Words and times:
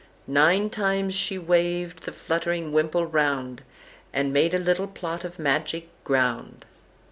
Nine 0.25 0.71
times 0.71 1.13
she 1.13 1.37
waved 1.37 2.05
the 2.05 2.11
fluttering 2.11 2.71
wimple 2.71 3.05
round, 3.05 3.61
And 4.11 4.33
made 4.33 4.55
a 4.55 4.57
little 4.57 4.87
plot 4.87 5.23
of 5.23 5.37
magic 5.37 5.89
ground." 6.03 6.65